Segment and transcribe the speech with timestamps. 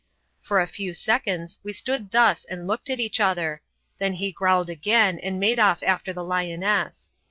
[0.41, 3.61] For a few seconds we stood thus and looked at each other;
[3.99, 7.13] then he growled again and made off after the lioness.